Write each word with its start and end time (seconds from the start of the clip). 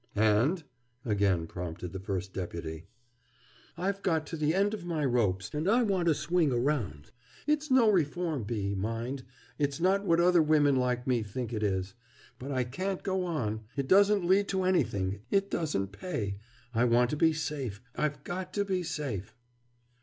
"And?" 0.15 0.63
again 1.05 1.45
prompted 1.45 1.93
the 1.93 1.99
First 1.99 2.33
Deputy. 2.33 2.87
"I've 3.77 4.01
got 4.01 4.25
to 4.25 4.35
the 4.35 4.55
end 4.55 4.73
of 4.73 4.83
my 4.83 5.05
ropes; 5.05 5.51
and 5.53 5.69
I 5.69 5.83
want 5.83 6.07
to 6.07 6.15
swing 6.15 6.51
around. 6.51 7.11
It's 7.45 7.69
no 7.69 7.87
reform 7.87 8.43
bee, 8.43 8.73
mind! 8.73 9.21
It's 9.59 9.79
not 9.79 10.03
what 10.03 10.19
other 10.19 10.41
women 10.41 10.75
like 10.77 11.05
me 11.05 11.21
think 11.21 11.53
it 11.53 11.61
is. 11.61 11.93
But 12.39 12.51
I 12.51 12.63
can't 12.63 13.03
go 13.03 13.25
on. 13.25 13.65
It 13.77 13.87
doesn't 13.87 14.25
lead 14.25 14.47
to 14.47 14.63
anything. 14.63 15.19
It 15.29 15.51
doesn't 15.51 15.91
pay. 15.91 16.39
I 16.73 16.85
want 16.85 17.11
to 17.11 17.15
be 17.15 17.31
safe. 17.31 17.79
I've 17.95 18.23
got 18.23 18.53
to 18.53 18.65
be 18.65 18.81
safe!" 18.81 19.35